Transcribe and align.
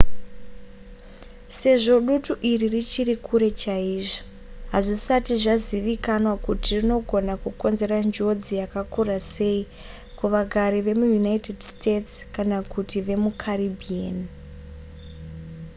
sezvo 1.59 1.95
dutu 2.07 2.33
iri 2.51 2.67
richiri 2.75 3.15
kure 3.25 3.49
chaizvo 3.61 4.19
hazvisati 4.73 5.31
zvazivikanwa 5.43 6.33
kuti 6.45 6.67
rinogona 6.79 7.33
kukonzera 7.43 7.97
njodzi 8.09 8.53
yakakura 8.61 9.17
sei 9.31 9.61
kuvagari 10.19 10.79
vemuunited 10.87 11.59
states 11.73 12.11
kana 12.35 12.57
kuti 12.73 12.97
vemucaribbean 13.07 14.17